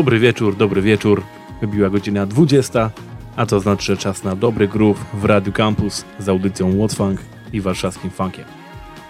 [0.00, 1.22] Dobry wieczór, dobry wieczór.
[1.60, 2.90] Wybiła godzina 20,
[3.36, 7.20] a to znaczy, że czas na dobry groove w Radiu Campus z audycją Whatfunk
[7.52, 8.44] i warszawskim funkiem.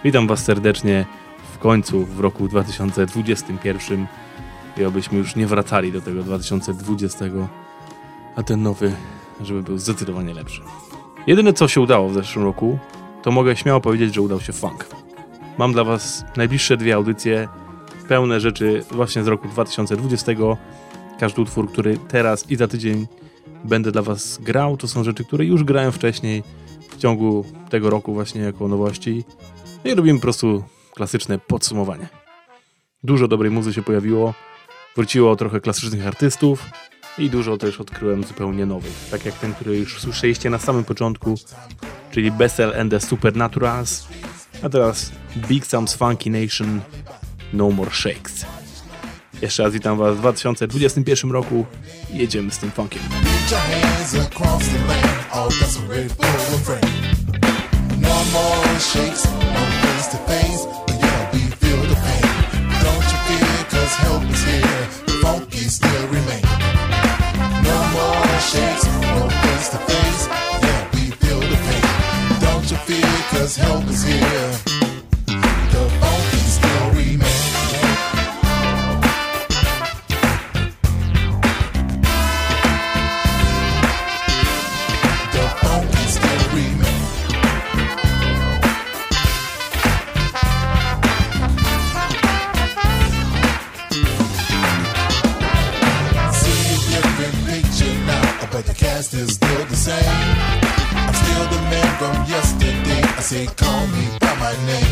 [0.03, 1.05] Witam Was serdecznie
[1.53, 4.07] w końcu w roku 2021
[4.77, 7.25] i obyśmy już nie wracali do tego 2020,
[8.35, 8.95] a ten nowy,
[9.41, 10.61] żeby był zdecydowanie lepszy.
[11.27, 12.79] Jedyne co się udało w zeszłym roku,
[13.21, 14.87] to mogę śmiało powiedzieć, że udał się funk.
[15.57, 17.47] Mam dla Was najbliższe dwie audycje
[18.11, 20.31] pełne rzeczy właśnie z roku 2020.
[21.19, 23.07] Każdy utwór, który teraz i za tydzień
[23.63, 26.43] będę dla Was grał, to są rzeczy, które już grałem wcześniej
[26.89, 29.23] w ciągu tego roku właśnie jako nowości.
[29.85, 30.63] No i robimy po prostu
[30.93, 32.07] klasyczne podsumowanie.
[33.03, 34.33] Dużo dobrej muzy się pojawiło,
[34.95, 36.65] wróciło trochę klasycznych artystów
[37.17, 39.07] i dużo też odkryłem zupełnie nowych.
[39.11, 41.35] Tak jak ten, który już słyszeliście na samym początku,
[42.11, 44.07] czyli Bessel and the Supernaturals,
[44.63, 46.81] a teraz Big Sam's Funky Nation
[47.53, 48.45] no More Shakes.
[49.41, 51.65] Jeszcze raz witam Was w 2021 roku.
[52.13, 53.01] Jedziemy z tym funkiem.
[58.01, 58.09] No
[73.41, 74.90] no help is here,
[99.01, 100.03] cast is still the same.
[100.93, 103.01] I'm still the man from yesterday.
[103.01, 104.90] I say, call me by my name.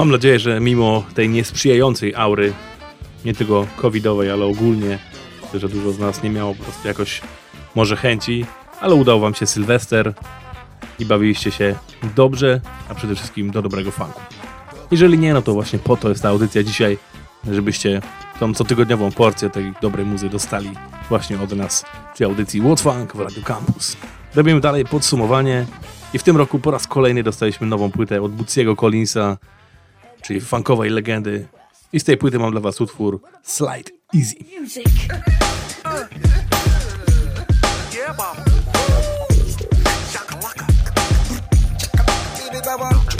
[0.00, 2.52] Mam nadzieję, że mimo tej niesprzyjającej aury,
[3.24, 4.98] nie tylko covidowej, ale ogólnie,
[5.54, 7.20] że dużo z nas nie miało po prostu jakoś
[7.74, 8.46] może chęci,
[8.80, 10.14] ale udał wam się Sylwester
[10.98, 11.74] i bawiliście się
[12.16, 14.20] dobrze, a przede wszystkim do dobrego funku.
[14.90, 16.98] Jeżeli nie, no to właśnie po to jest ta audycja dzisiaj,
[17.50, 18.02] żebyście
[18.38, 20.70] tą cotygodniową porcję tej dobrej muzy dostali
[21.08, 23.96] właśnie od nas przy audycji What Funk w Radio Campus.
[24.34, 25.66] Robimy dalej podsumowanie
[26.14, 29.36] i w tym roku po raz kolejny dostaliśmy nową płytę od Bootsiego Collinsa,
[30.22, 31.48] czyli funkowej legendy.
[31.92, 34.36] I z tej płyty mam dla was utwór Slide Easy.
[42.60, 43.19] Yeah,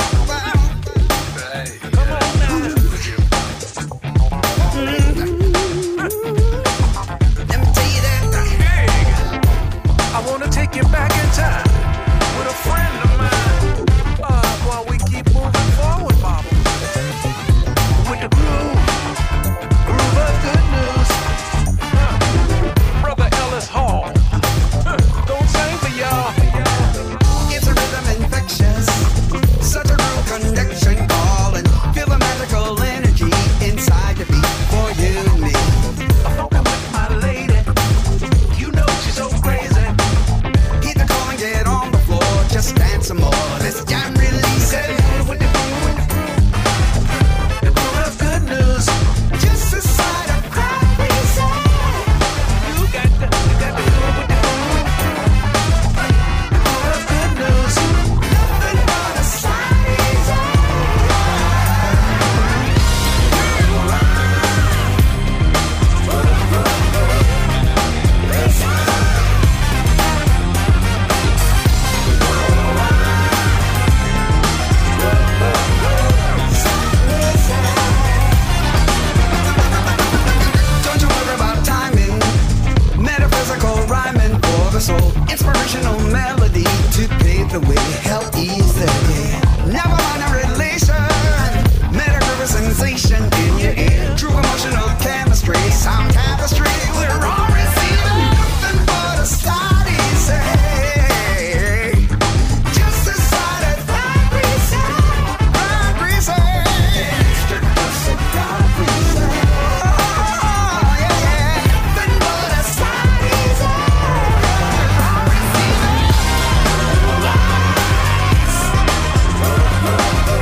[120.11, 120.39] Ja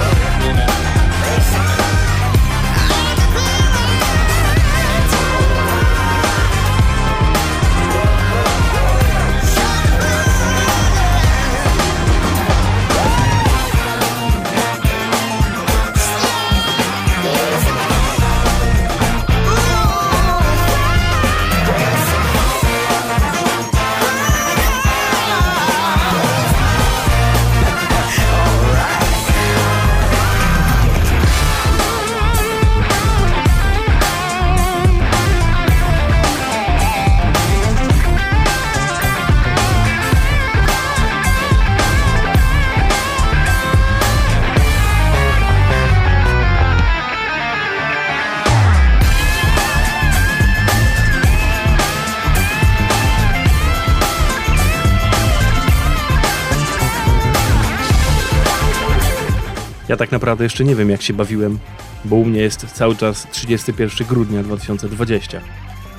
[60.29, 61.59] naprawdę jeszcze nie wiem, jak się bawiłem,
[62.05, 65.41] bo u mnie jest cały czas 31 grudnia 2020.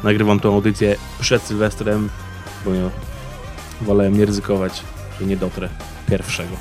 [0.03, 2.09] Nagrywam tą audycję przed Sylwestrem,
[2.65, 2.89] bo ja
[3.81, 4.83] wolałem nie ryzykować,
[5.19, 5.69] że nie dotrę
[6.09, 6.55] pierwszego.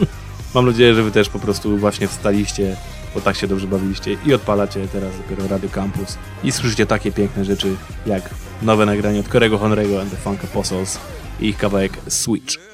[0.54, 2.76] Mam nadzieję, że wy też po prostu właśnie wstaliście,
[3.14, 7.44] bo tak się dobrze bawiliście i odpalacie teraz dopiero Radio Campus i słyszycie takie piękne
[7.44, 7.76] rzeczy
[8.06, 8.30] jak
[8.62, 10.98] nowe nagranie od Corego Honrego and the Funk Apostles
[11.40, 12.71] i ich kawałek Switch.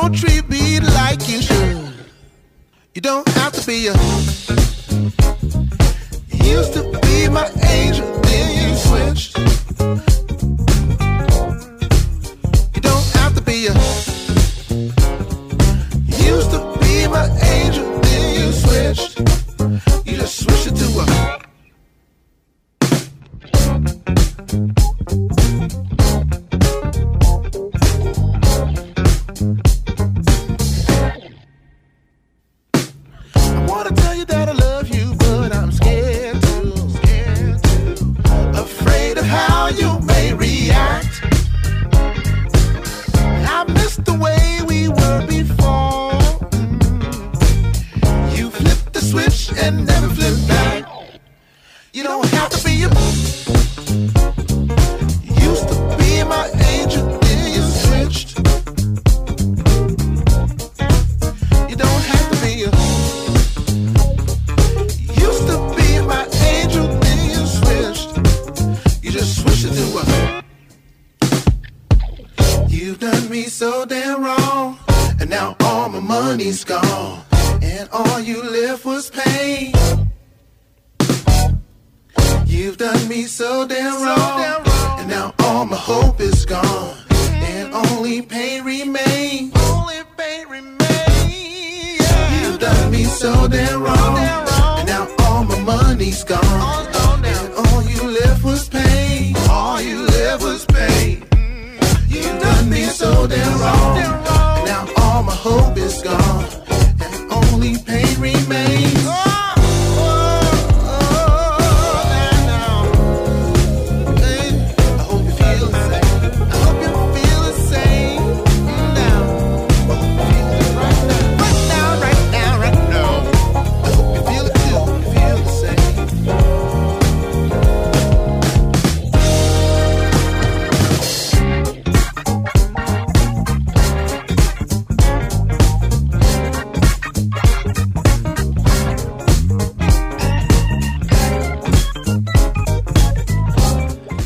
[0.00, 1.78] Don't treat me like you should.
[2.94, 3.94] You don't have to be a.
[6.32, 9.53] You used to be my angel, then you switched.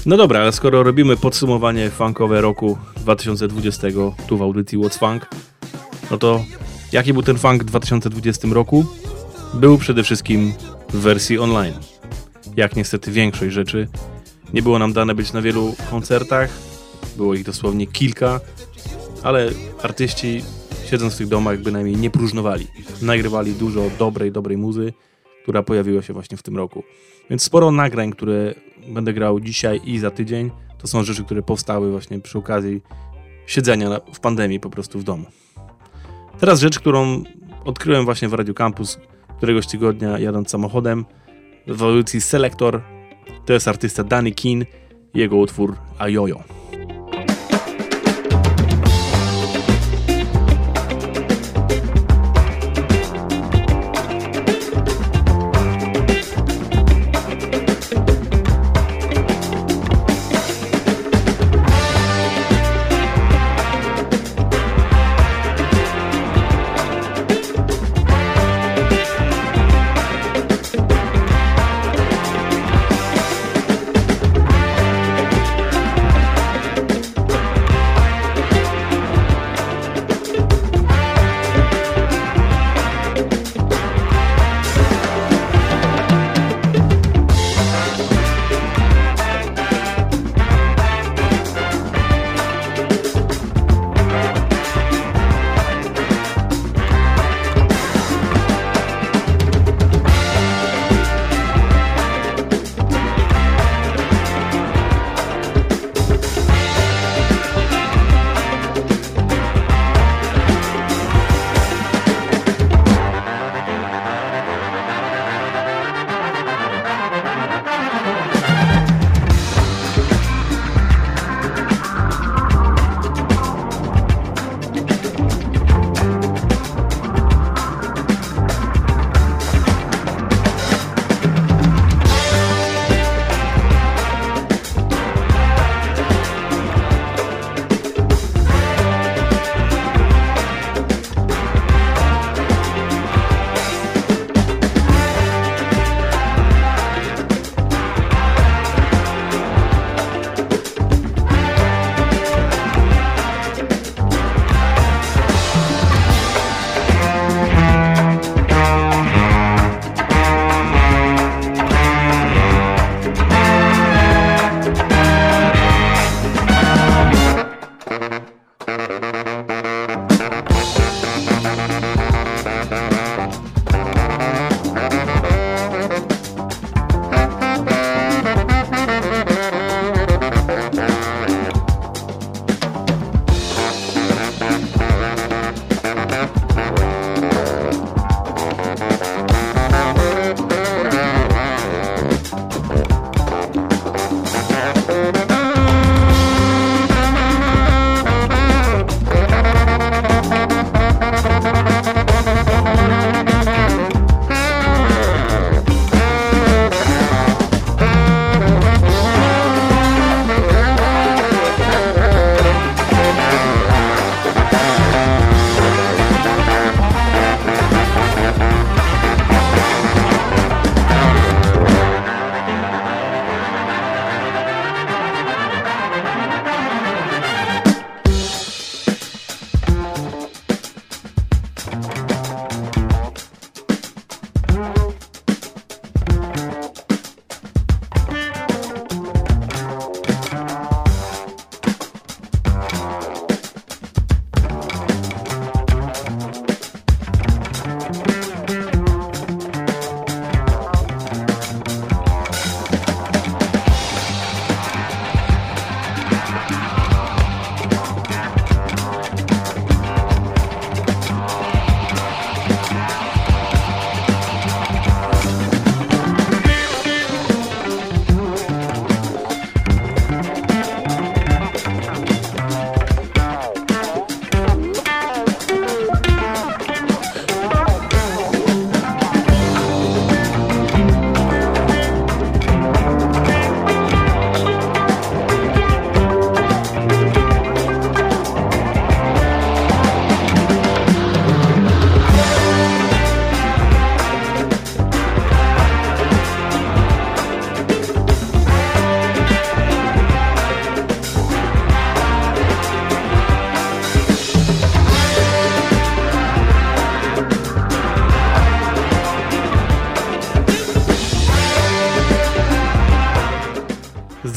[0.08, 3.88] No dobra, ale skoro robimy podsumowanie funkowe roku 2020
[4.28, 5.26] tu w audycji What's Funk,
[6.10, 6.44] no to
[6.92, 8.86] jaki był ten funk w 2020 roku?
[9.54, 10.52] Był przede wszystkim
[10.88, 11.74] w wersji online.
[12.56, 13.88] Jak niestety większość rzeczy,
[14.54, 16.50] nie było nam dane być na wielu koncertach,
[17.16, 18.40] było ich dosłownie kilka,
[19.22, 19.50] ale
[19.82, 20.42] artyści
[20.90, 22.66] siedząc w tych domach bynajmniej nie próżnowali.
[23.02, 24.92] Nagrywali dużo dobrej, dobrej muzy,
[25.42, 26.82] która pojawiła się właśnie w tym roku.
[27.30, 28.54] Więc sporo nagrań, które
[29.14, 32.82] grał dzisiaj i za tydzień, to są rzeczy, które powstały właśnie przy okazji
[33.46, 35.24] siedzenia w pandemii po prostu w domu.
[36.38, 37.22] Teraz rzecz, którą
[37.64, 38.98] odkryłem właśnie w Radio Campus
[39.36, 41.04] któregoś tygodnia jadąc samochodem
[41.66, 42.82] w audycji Selector.
[43.46, 44.64] To jest artysta Danny Keen
[45.14, 46.57] jego utwór Ajojo.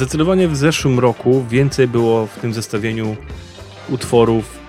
[0.01, 3.15] Zdecydowanie w zeszłym roku więcej było w tym zestawieniu
[3.89, 4.59] utworów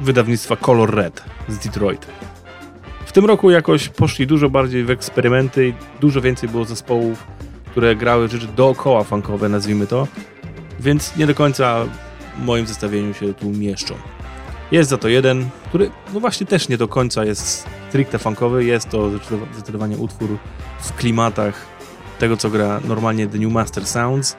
[0.00, 2.06] wydawnictwa Color Red z Detroit.
[3.06, 7.26] W tym roku jakoś poszli dużo bardziej w eksperymenty i dużo więcej było zespołów,
[7.70, 10.06] które grały rzeczy dookoła funkowe, nazwijmy to,
[10.80, 11.84] więc nie do końca
[12.38, 13.94] w moim zestawieniu się tu mieszczą.
[14.70, 18.88] Jest za to jeden, który no właśnie też nie do końca jest stricte funkowy, jest
[18.88, 19.10] to
[19.52, 20.38] zdecydowanie utwór
[20.80, 21.78] w klimatach
[22.18, 24.36] tego, co gra normalnie The New Master Sounds.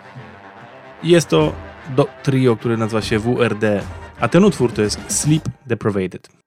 [1.03, 1.53] Jest to
[1.95, 3.81] do trio, które nazywa się WRD,
[4.19, 6.38] a ten utwór to jest Sleep Deprivated.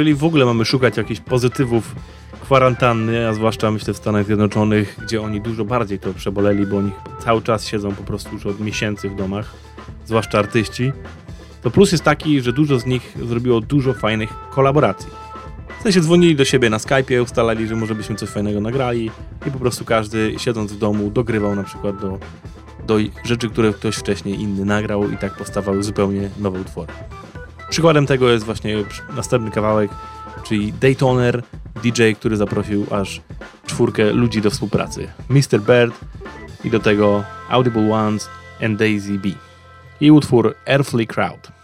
[0.00, 1.94] Jeżeli w ogóle mamy szukać jakichś pozytywów
[2.42, 6.90] kwarantanny, a zwłaszcza myślę w Stanach Zjednoczonych, gdzie oni dużo bardziej to przeboleli, bo oni
[7.24, 9.54] cały czas siedzą po prostu już od miesięcy w domach,
[10.06, 10.92] zwłaszcza artyści,
[11.62, 15.10] to plus jest taki, że dużo z nich zrobiło dużo fajnych kolaboracji.
[15.78, 19.10] W sensie dzwonili do siebie na Skype'ie, ustalali, że może byśmy coś fajnego nagrali
[19.46, 22.18] i po prostu każdy siedząc w domu dogrywał na przykład do,
[22.86, 26.92] do rzeczy, które ktoś wcześniej inny nagrał i tak powstawały zupełnie nowe utwory.
[27.70, 28.76] Przykładem tego jest właśnie
[29.16, 29.90] następny kawałek,
[30.44, 31.42] czyli Daytoner,
[31.82, 33.20] DJ, który zaprosił aż
[33.66, 35.08] czwórkę ludzi do współpracy.
[35.28, 35.60] Mr.
[35.60, 36.00] Bird
[36.64, 38.28] i do tego Audible Ones
[38.64, 39.28] and Daisy B.
[40.00, 41.59] I utwór Earthly Crowd.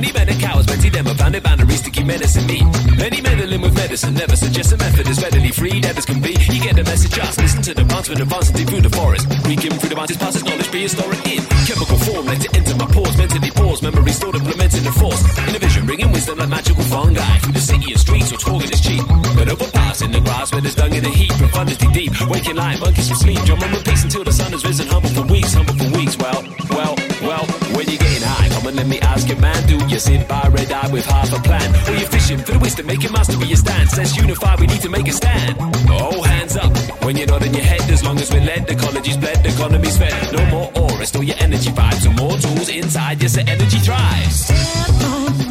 [0.00, 2.60] Money men and cowards plenty them their boundaries to keep menacing me
[3.00, 6.36] any meddling with medicine never suggest a method is readily free as can be.
[6.52, 9.24] You get the message just listen to the advancement advancing deep through the forest.
[9.44, 11.40] Creaking through the mountains past its knowledge prehistoric in.
[11.64, 15.56] Chemical form let it enter my pores mentally pause memory stored implemented in force in
[15.56, 18.80] a vision bringing wisdom like magical fungi through the city and streets or talking is
[18.80, 19.00] cheap?
[19.32, 22.80] But overpass in the grass where there's dung in the heat profundity deep waking like
[22.80, 25.74] monkeys from sleep drum on repeats until the sun has risen humble for weeks humble
[25.74, 26.20] for weeks.
[26.20, 29.98] Well well well when you're getting high come on let me ask man do you
[29.98, 31.68] sit by red eye with half a plan.
[31.88, 33.96] Or you fishing for the wisdom making mastery your stance.
[33.96, 35.56] Let's unify we need to make a stand.
[35.90, 36.72] Oh hands up
[37.04, 39.98] when you're not in your head as long as we're led ecology's bled the economy's
[39.98, 43.78] fed no more aura store your energy vibes so more tools inside yes the energy
[43.78, 45.49] thrives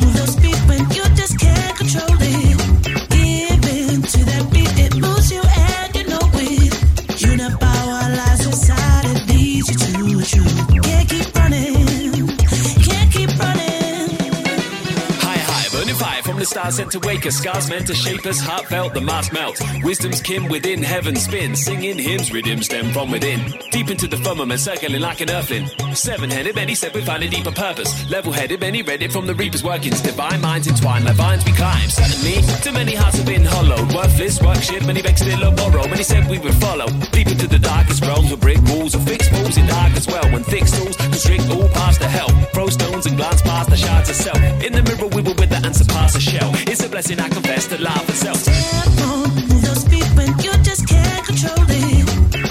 [16.71, 17.37] sent to wake us.
[17.37, 19.61] Scars meant to shape us, heartfelt, the mask melt.
[19.83, 23.39] Wisdom's kin within heaven spin, singing hymns, rhythm stem from within.
[23.71, 25.67] Deep into the firmament, circling like an earthling.
[25.93, 28.09] Seven headed, many said we find a deeper purpose.
[28.09, 30.01] Level headed, many read it from the reaper's workings.
[30.01, 31.89] Divine minds entwined like vines we climb.
[31.89, 33.93] Certainly, too many hearts have been hollowed.
[33.93, 35.87] Worthless workship, many vexed still a borrow.
[35.87, 36.87] Many said we would follow.
[37.11, 40.25] Deep into the darkest realms with brick walls or fixed walls in dark as well.
[40.31, 42.29] When thick stools constrict all past the hell.
[42.53, 44.37] Throw stones and glance past the shards of self.
[44.63, 46.51] In the mirror, we were with the answer past the shell.
[46.67, 48.37] It's a blessing, I confess, to laugh and self.
[48.37, 49.29] Step on,
[49.61, 52.05] those feet when you just can't control it.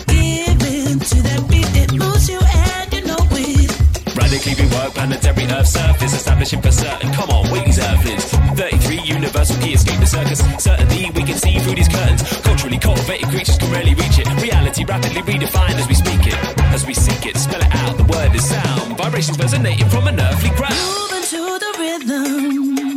[0.06, 3.70] Give in to that beat, it moves you and you know it.
[4.16, 7.12] Radically rework planetary Earth surface, establishing for certain.
[7.12, 8.24] Come on, wait these Earthlings.
[8.58, 10.40] 33 universal key escape the circus.
[10.62, 12.22] Certainly we can see through these curtains.
[12.42, 14.26] Culturally cultivated creatures can rarely reach it.
[14.42, 16.38] Reality rapidly redefined as we speak it.
[16.74, 18.96] As we seek it, spell it out, the word is sound.
[18.96, 20.74] Vibrations resonating from an earthly ground.
[20.74, 22.87] Moving to the rhythm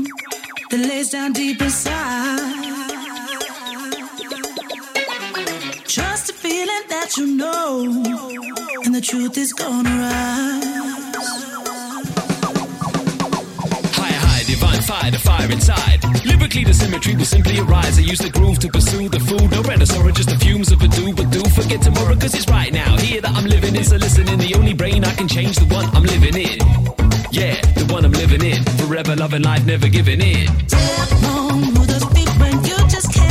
[0.71, 2.39] that lays down deep inside.
[5.85, 7.83] Trust the feeling that you know,
[8.85, 10.63] and the truth is gonna rise.
[13.99, 15.99] High, high, divine fire, the fire inside.
[16.25, 17.99] Lyrically, the symmetry will simply arise.
[17.99, 19.51] I use the groove to pursue the food.
[19.51, 22.71] No renaissance, just the fumes of a do, but do forget tomorrow, cause it's right
[22.71, 22.95] now.
[22.97, 24.37] Here that I'm living in, so listening.
[24.37, 26.80] The only brain I can change, the one I'm living in.
[27.31, 28.63] Yeah, the one I'm living in.
[28.85, 30.47] Forever loving life, never giving in.
[30.67, 33.30] Step on, move those feet when you just can't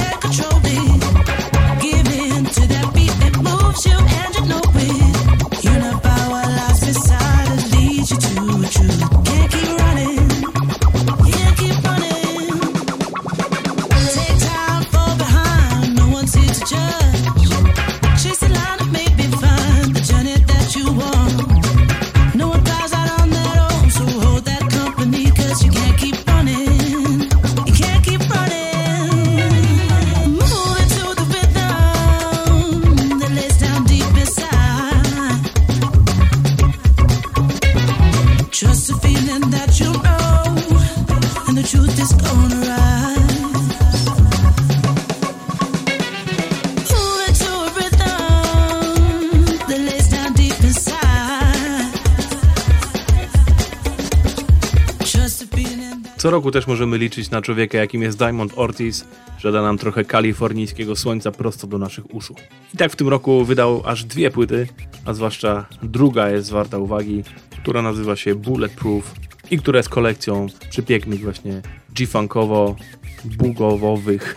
[56.30, 59.04] co roku też możemy liczyć na człowieka, jakim jest Diamond Ortiz,
[59.38, 62.34] że da nam trochę kalifornijskiego słońca prosto do naszych uszu.
[62.74, 64.68] I tak w tym roku wydał aż dwie płyty,
[65.04, 67.22] a zwłaszcza druga jest warta uwagi,
[67.62, 69.14] która nazywa się Bulletproof
[69.50, 71.62] i która jest kolekcją przepięknych właśnie
[71.94, 74.34] G-funkowo-bugowowych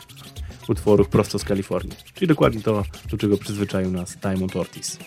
[0.69, 1.95] utworów prosto z Kalifornii.
[2.13, 4.97] Czyli dokładnie to, do czego przyzwyczaił nas Diamond Ortiz.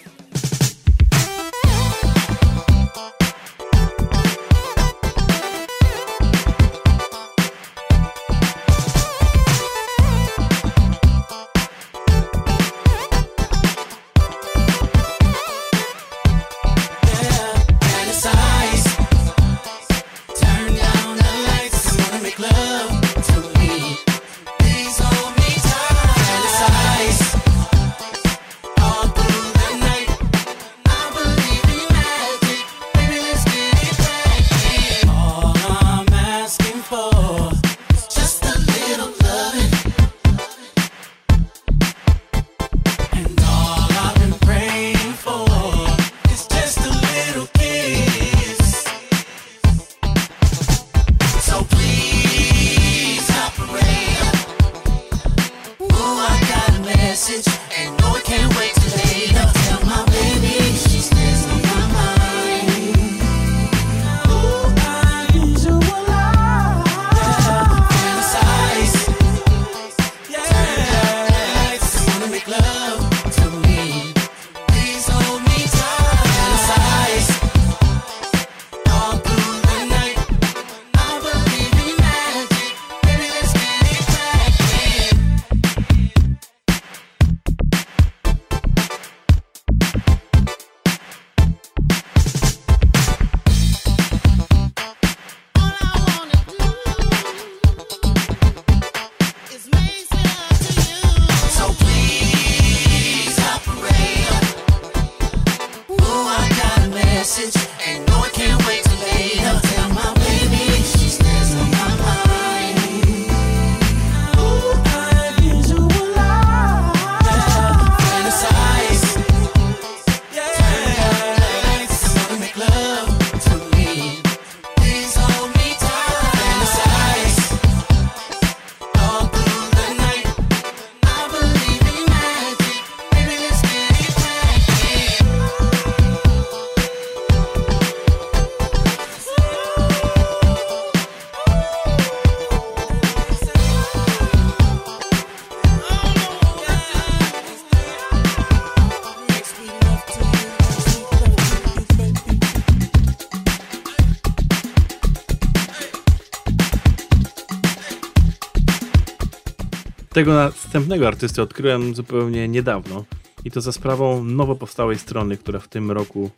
[160.16, 163.04] Tego następnego artysty odkryłem zupełnie niedawno
[163.44, 166.30] i to za sprawą nowo powstałej strony, która w tym roku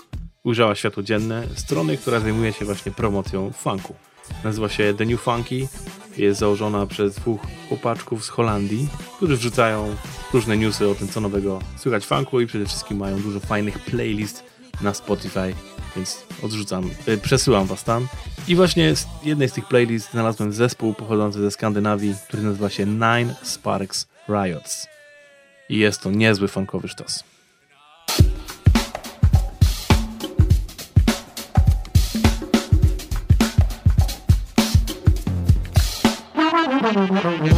[0.45, 1.47] ujrzała światło dzienne.
[1.55, 3.95] Strony, która zajmuje się właśnie promocją funku.
[4.45, 5.69] Nazywa się The New Funky.
[6.17, 9.97] Jest założona przez dwóch chłopaczków z Holandii, którzy wrzucają
[10.33, 14.45] różne newsy o tym, co nowego słychać funku i przede wszystkim mają dużo fajnych playlist
[14.81, 15.55] na Spotify
[15.97, 18.09] więc odrzucam, y, przesyłam was tam.
[18.49, 22.87] I właśnie z jednej z tych playlist znalazłem zespół pochodzący ze Skandynawii, który nazywa się
[22.87, 24.87] Nine Sparks Riots.
[25.69, 27.25] I jest to niezły funkowy sztos.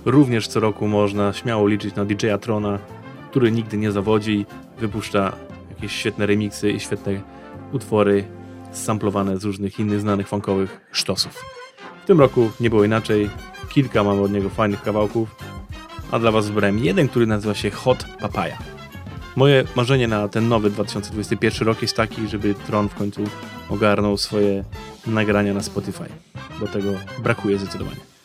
[0.06, 2.78] Również co roku można śmiało liczyć na DJ-a Trona,
[3.30, 4.46] który nigdy nie zawodzi,
[4.78, 5.32] wypuszcza
[5.70, 7.22] jakieś świetne remiksy i świetne
[7.72, 8.24] utwory
[8.72, 11.44] samplowane z różnych innych znanych funkowych sztosów.
[12.04, 13.30] W tym roku nie było inaczej,
[13.68, 15.36] kilka mamy od niego fajnych kawałków,
[16.10, 18.56] a dla Was wybrałem jeden, który nazywa się Hot Papaya.
[19.36, 23.24] Moje marzenie na ten nowy 2021 rok jest taki, żeby Tron w końcu
[23.70, 24.64] ogarnął swoje
[25.06, 26.08] nagrania na Spotify,
[26.60, 26.90] bo tego
[27.22, 28.15] brakuje zdecydowanie.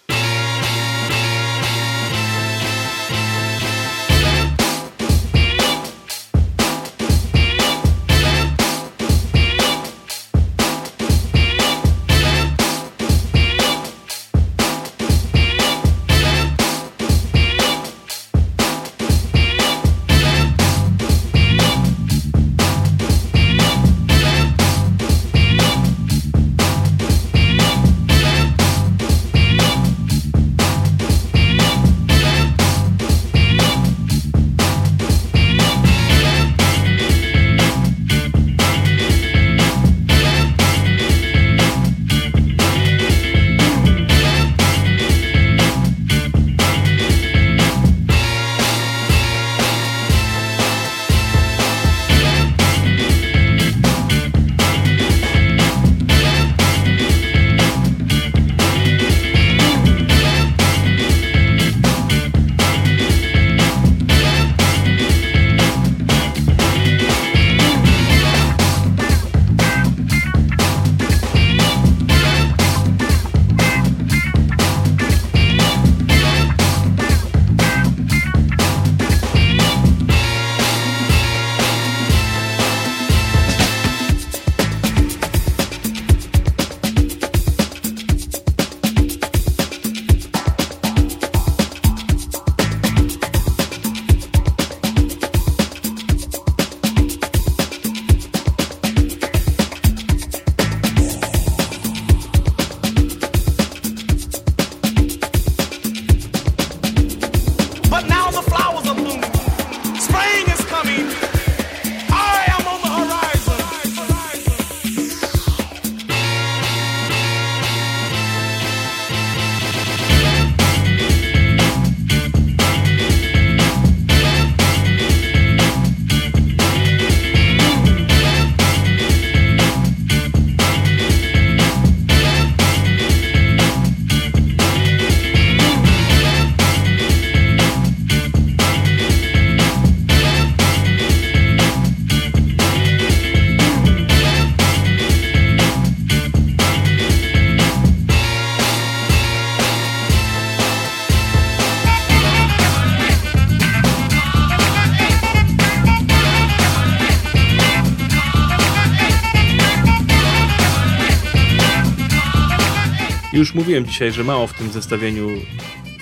[163.52, 165.28] Już mówiłem dzisiaj, że mało w tym zestawieniu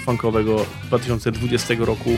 [0.06, 2.18] funkowego 2020 roku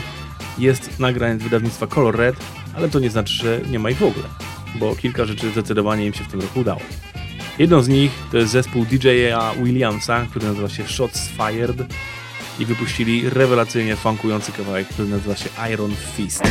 [0.58, 2.36] jest nagrań z wydawnictwa Color Red,
[2.74, 4.24] ale to nie znaczy, że nie ma ich w ogóle,
[4.74, 6.80] bo kilka rzeczy zdecydowanie im się w tym roku udało.
[7.58, 11.76] Jedną z nich to jest zespół DJ-a Williamsa, który nazywa się Shots Fired
[12.58, 16.42] i wypuścili rewelacyjnie funkujący kawałek, który nazywa się Iron Fist.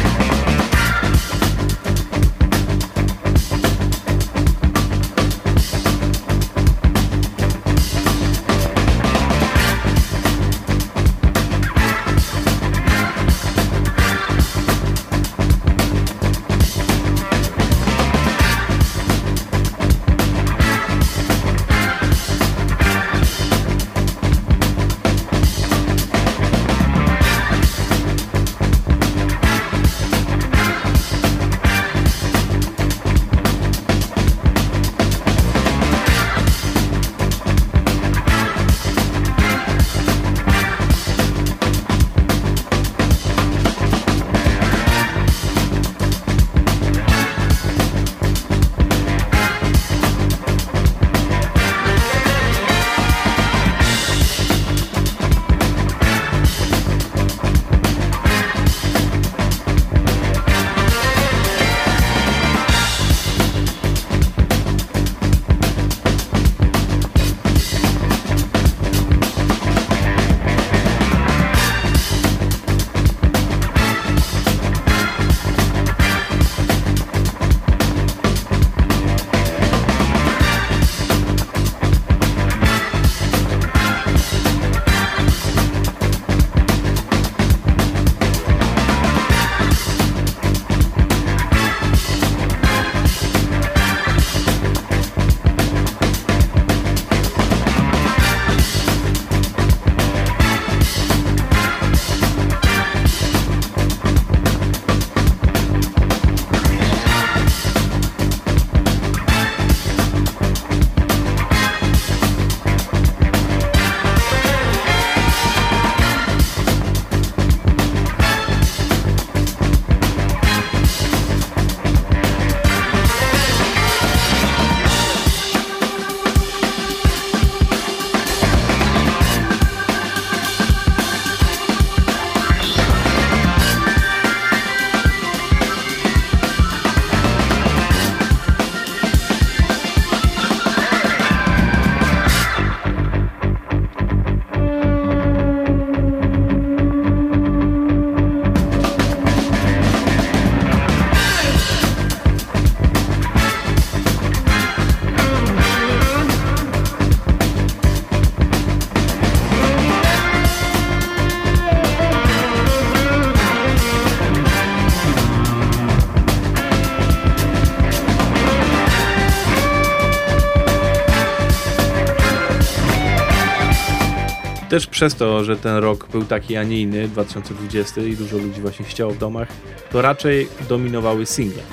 [175.02, 178.86] Przez to, że ten rok był taki, a nie inny, 2020 i dużo ludzi właśnie
[178.86, 179.48] chciało w domach,
[179.92, 181.64] to raczej dominowały single.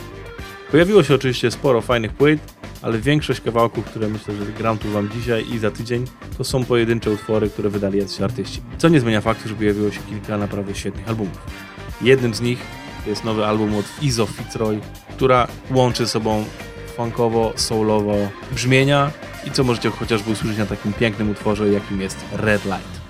[0.71, 2.41] Pojawiło się oczywiście sporo fajnych płyt,
[2.83, 6.05] ale większość kawałków, które myślę, że gram tu wam dzisiaj i za tydzień,
[6.39, 8.61] to są pojedyncze utwory, które wydali jacyś artyści.
[8.79, 11.39] Co nie zmienia faktu, że pojawiło się kilka naprawdę świetnych albumów.
[12.03, 12.59] Jednym z nich
[13.07, 14.81] jest nowy album od Izo Fitzroy,
[15.17, 16.45] która łączy sobą
[16.97, 18.17] funkowo, soulowo
[18.53, 19.11] brzmienia
[19.47, 23.08] i co możecie chociażby usłyszeć na takim pięknym utworze, jakim jest Red Light.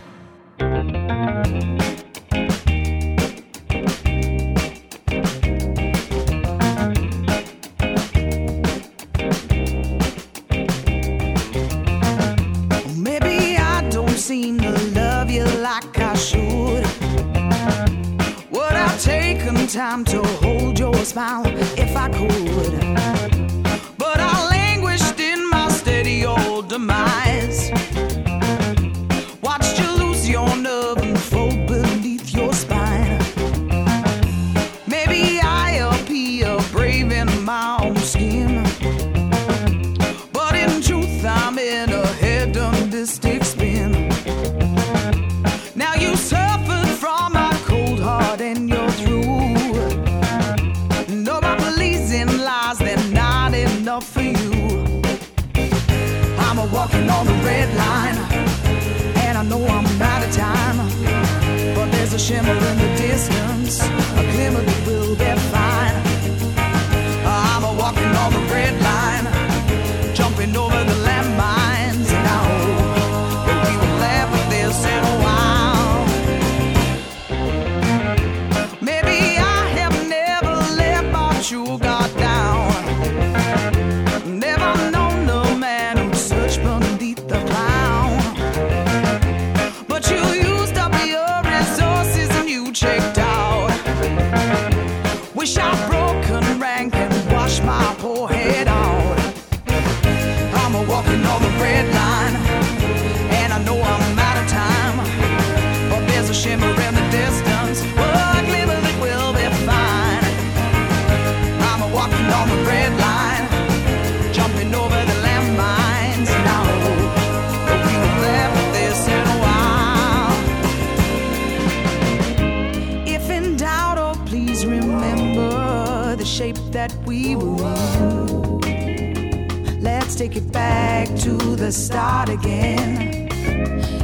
[131.68, 133.28] The start again.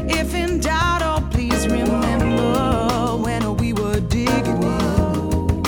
[0.06, 5.62] If in doubt, oh please remember when we were digging in.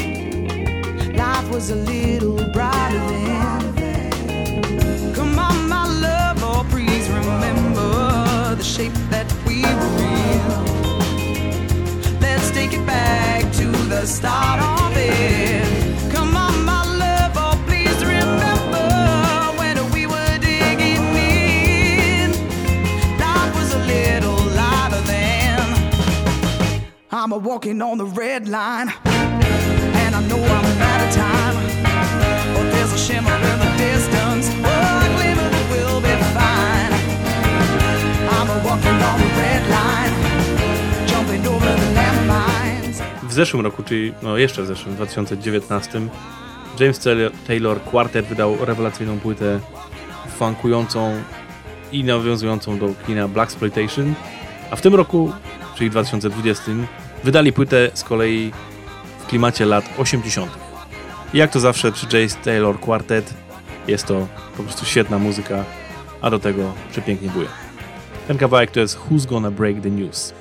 [1.16, 5.14] Life was a little brighter then.
[5.14, 12.20] Come on, my love, oh please remember the shape that we were in.
[12.20, 15.65] Let's take it back to the start of it.
[27.26, 31.56] I'm a walking on the red line, and I know I'm out of time.
[32.54, 36.92] But there's a shimmer in the distance, oh, a glimmer that will be fine.
[38.30, 40.12] I'm a walking on the red line,
[41.08, 43.02] jumping over the landmines.
[43.22, 46.00] W zeszłym roku, czyli no jeszcze w zeszłym, 2019,
[46.80, 47.00] James
[47.48, 49.60] Taylor- Quartet wydał rewelacyjną płytę
[50.38, 51.12] funkującą
[51.92, 54.14] i nawiązującą do kina Blaxploitation,
[54.70, 55.32] a w tym roku,
[55.74, 56.62] czyli 2020,
[57.26, 58.52] wydali płytę z kolei
[59.18, 60.50] w klimacie lat 80.
[61.34, 63.34] I jak to zawsze przy James Taylor Quartet
[63.88, 65.64] jest to po prostu świetna muzyka,
[66.20, 67.48] a do tego przepięknie buje.
[68.28, 70.34] Ten kawałek to jest Who's Gonna Break the News.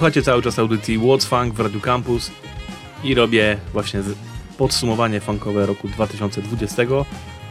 [0.00, 2.30] Słuchacie cały czas audycji What's Funk w Radio Campus
[3.04, 4.00] i robię właśnie
[4.58, 6.82] podsumowanie funkowe roku 2020,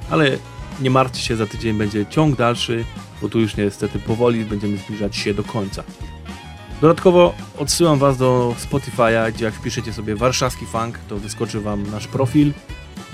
[0.10, 0.38] ale
[0.82, 2.86] nie martwcie się, za tydzień będzie ciąg dalszy,
[3.22, 5.84] bo tu już niestety powoli będziemy zbliżać się do końca.
[6.82, 12.08] Dodatkowo odsyłam Was do Spotify'a, gdzie jak wpiszecie sobie warszawski funk, to wyskoczy Wam nasz
[12.08, 12.54] profil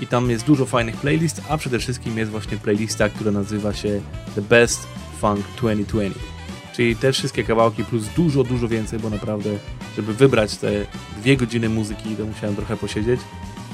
[0.00, 4.00] i tam jest dużo fajnych playlist, a przede wszystkim jest właśnie playlista, która nazywa się
[4.34, 4.86] The Best
[5.20, 6.35] Funk 2020.
[6.76, 9.50] Czyli te wszystkie kawałki plus dużo, dużo więcej, bo naprawdę,
[9.96, 10.86] żeby wybrać te
[11.18, 13.20] dwie godziny muzyki, to musiałem trochę posiedzieć,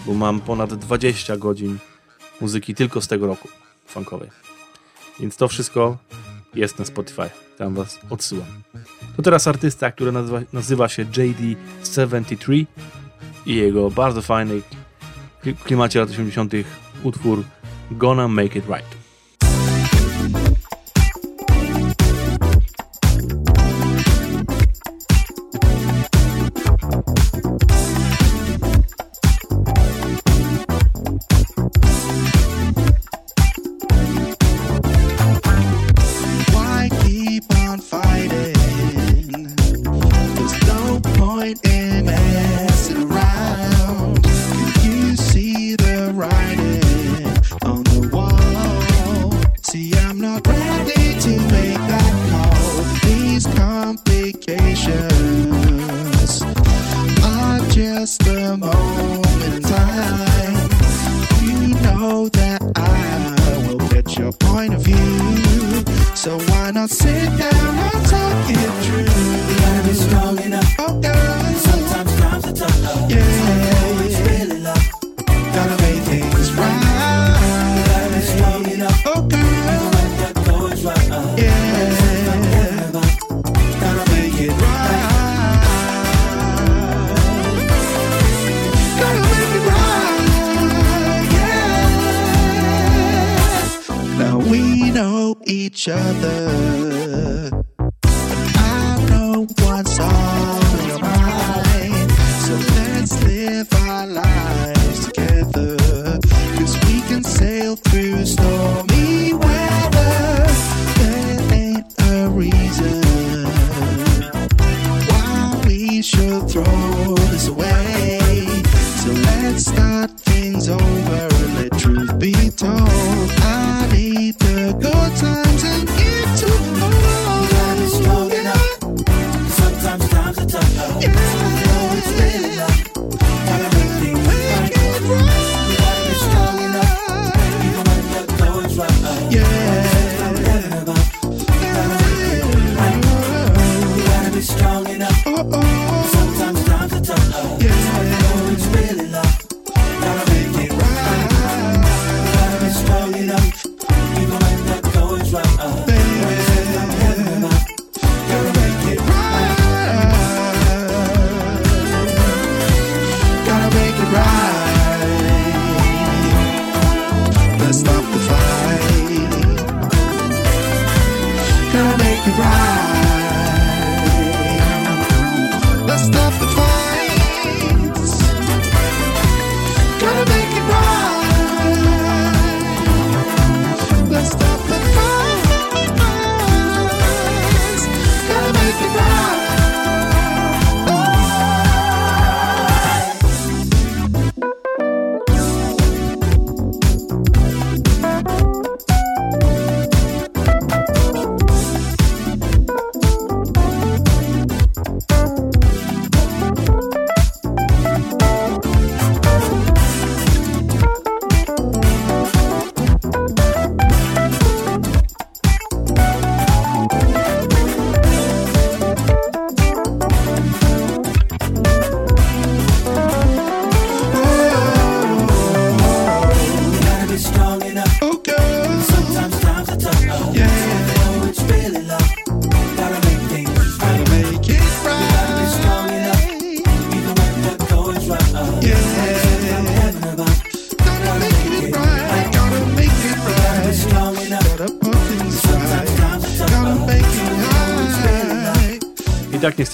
[0.06, 1.78] bo mam ponad 20 godzin
[2.40, 3.48] muzyki tylko z tego roku
[3.86, 4.28] funkowej.
[5.20, 5.96] Więc to wszystko
[6.54, 7.30] jest na Spotify.
[7.58, 8.48] Tam was odsyłam.
[9.16, 12.64] To teraz artysta, który nazywa, nazywa się JD73
[13.46, 14.60] i jego bardzo fajny
[15.44, 16.52] w klimacie lat 80.
[17.02, 17.44] utwór
[17.90, 19.01] Gonna Make It Right.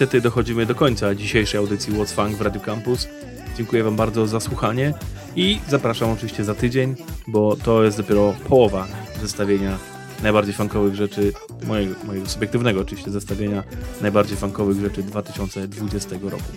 [0.01, 3.09] niestety dochodzimy do końca dzisiejszej audycji What's Funk w Radio Campus.
[3.57, 4.95] Dziękuję Wam bardzo za słuchanie
[5.37, 6.97] i zapraszam oczywiście za tydzień,
[7.27, 8.87] bo to jest dopiero połowa
[9.21, 9.79] zestawienia
[10.23, 11.33] najbardziej funkowych rzeczy,
[11.67, 13.63] mojego, mojego subiektywnego oczywiście zestawienia
[14.01, 16.53] najbardziej funkowych rzeczy 2020 roku.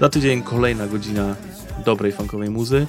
[0.00, 1.36] Za tydzień kolejna godzina
[1.84, 2.86] dobrej funkowej muzy,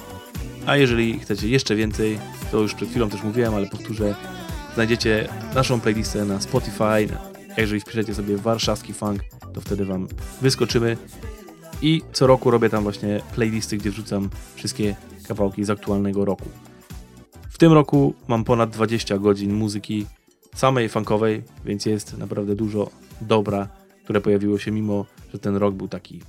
[0.66, 2.18] a jeżeli chcecie jeszcze więcej,
[2.52, 4.14] to już przed chwilą też mówiłem, ale powtórzę,
[4.74, 7.29] znajdziecie naszą playlistę na Spotify,
[7.60, 9.20] jeżeli wpiszecie sobie warszawski funk,
[9.54, 10.08] to wtedy wam
[10.40, 10.96] wyskoczymy
[11.82, 14.96] i co roku robię tam właśnie playlisty, gdzie wrzucam wszystkie
[15.28, 16.48] kawałki z aktualnego roku.
[17.50, 20.06] W tym roku mam ponad 20 godzin muzyki
[20.54, 22.90] samej funkowej, więc jest naprawdę dużo
[23.20, 23.68] dobra,
[24.04, 26.20] które pojawiło się mimo, że ten rok był taki,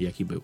[0.00, 0.40] jaki był.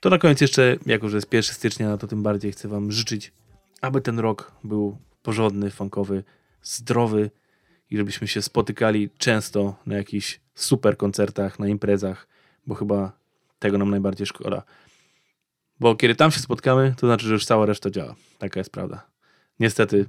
[0.00, 2.92] To na koniec jeszcze, jako że jest 1 stycznia, no to tym bardziej chcę wam
[2.92, 3.32] życzyć,
[3.80, 6.24] aby ten rok był porządny, funkowy,
[6.62, 7.30] zdrowy
[7.90, 12.28] i żebyśmy się spotykali często na jakichś super koncertach, na imprezach,
[12.66, 13.12] bo chyba
[13.58, 14.62] tego nam najbardziej szkoda.
[15.80, 18.14] Bo kiedy tam się spotkamy, to znaczy, że już cała reszta działa.
[18.38, 19.06] Taka jest prawda.
[19.60, 20.06] Niestety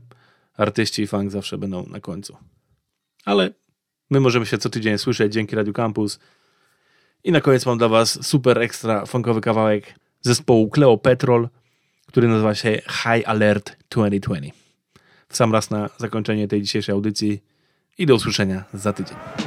[0.58, 2.38] artyści i funk zawsze będą na końcu.
[3.26, 3.54] Ale
[4.10, 6.20] my możemy się co tydzień słyszeć dzięki Radio Campus.
[7.24, 11.50] I na koniec mam dla Was super ekstra funkowy kawałek zespołu Cleo Petrol,
[12.06, 14.54] który nazywa się High Alert 2020.
[15.30, 17.44] W sam raz na zakończenie tej dzisiejszej audycji
[17.98, 19.47] i do usłyszenia za tydzień.